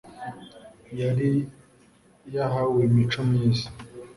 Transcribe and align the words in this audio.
yari 0.99 1.31
yahawimico 2.35 3.19
myiza 3.29 3.67